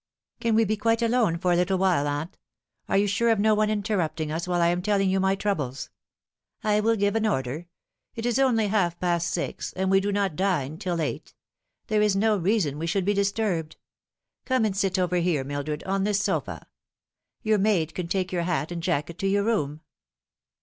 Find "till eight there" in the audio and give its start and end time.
10.79-12.01